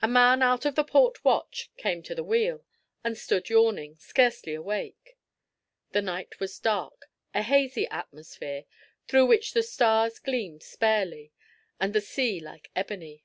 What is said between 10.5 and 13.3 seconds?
sparely, and the sea like ebony.